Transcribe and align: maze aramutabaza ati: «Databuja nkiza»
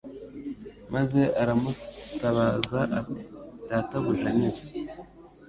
maze 0.93 1.21
aramutabaza 1.41 2.79
ati: 2.99 3.21
«Databuja 3.69 4.29
nkiza» 4.35 4.63